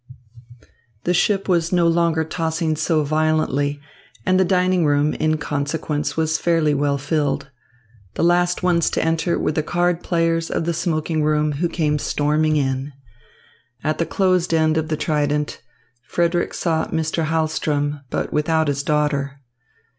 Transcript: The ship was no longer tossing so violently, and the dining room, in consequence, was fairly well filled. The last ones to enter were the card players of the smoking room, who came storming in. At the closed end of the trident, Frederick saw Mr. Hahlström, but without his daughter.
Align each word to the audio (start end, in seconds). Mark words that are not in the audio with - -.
The 1.03 1.13
ship 1.13 1.47
was 1.47 1.71
no 1.71 1.87
longer 1.87 2.23
tossing 2.23 2.75
so 2.75 3.03
violently, 3.03 3.79
and 4.25 4.39
the 4.39 4.43
dining 4.43 4.83
room, 4.83 5.13
in 5.13 5.37
consequence, 5.37 6.17
was 6.17 6.39
fairly 6.39 6.73
well 6.73 6.97
filled. 6.97 7.51
The 8.15 8.23
last 8.23 8.63
ones 8.63 8.89
to 8.89 9.03
enter 9.05 9.37
were 9.37 9.51
the 9.51 9.61
card 9.61 10.01
players 10.01 10.49
of 10.49 10.65
the 10.65 10.73
smoking 10.73 11.21
room, 11.23 11.51
who 11.51 11.69
came 11.69 11.99
storming 11.99 12.55
in. 12.55 12.93
At 13.83 13.99
the 13.99 14.07
closed 14.07 14.55
end 14.55 14.75
of 14.75 14.87
the 14.87 14.97
trident, 14.97 15.61
Frederick 16.01 16.55
saw 16.55 16.87
Mr. 16.87 17.25
Hahlström, 17.25 18.01
but 18.09 18.33
without 18.33 18.69
his 18.69 18.81
daughter. 18.81 19.39